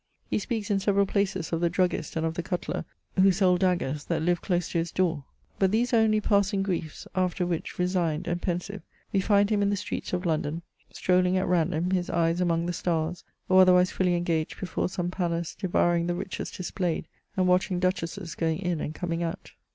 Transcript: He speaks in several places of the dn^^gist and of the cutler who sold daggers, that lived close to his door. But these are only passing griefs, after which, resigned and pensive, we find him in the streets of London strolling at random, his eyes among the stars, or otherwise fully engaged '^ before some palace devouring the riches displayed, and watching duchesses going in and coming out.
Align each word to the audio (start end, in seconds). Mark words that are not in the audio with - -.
He 0.31 0.39
speaks 0.39 0.71
in 0.71 0.79
several 0.79 1.05
places 1.05 1.53
of 1.53 1.61
the 1.61 1.69
dn^^gist 1.69 2.15
and 2.15 2.25
of 2.25 2.33
the 2.33 2.41
cutler 2.41 2.85
who 3.19 3.31
sold 3.31 3.59
daggers, 3.59 4.03
that 4.05 4.23
lived 4.23 4.41
close 4.41 4.67
to 4.69 4.79
his 4.79 4.91
door. 4.91 5.25
But 5.59 5.69
these 5.71 5.93
are 5.93 5.97
only 5.97 6.19
passing 6.19 6.63
griefs, 6.63 7.07
after 7.13 7.45
which, 7.45 7.77
resigned 7.77 8.25
and 8.27 8.41
pensive, 8.41 8.81
we 9.13 9.19
find 9.21 9.51
him 9.51 9.61
in 9.61 9.69
the 9.69 9.75
streets 9.75 10.11
of 10.11 10.25
London 10.25 10.63
strolling 10.91 11.37
at 11.37 11.45
random, 11.45 11.91
his 11.91 12.09
eyes 12.09 12.41
among 12.41 12.65
the 12.65 12.73
stars, 12.73 13.23
or 13.47 13.61
otherwise 13.61 13.91
fully 13.91 14.15
engaged 14.15 14.57
'^ 14.57 14.59
before 14.59 14.89
some 14.89 15.11
palace 15.11 15.53
devouring 15.53 16.07
the 16.07 16.15
riches 16.15 16.49
displayed, 16.49 17.07
and 17.37 17.47
watching 17.47 17.79
duchesses 17.79 18.33
going 18.33 18.57
in 18.57 18.81
and 18.81 18.95
coming 18.95 19.21
out. 19.21 19.51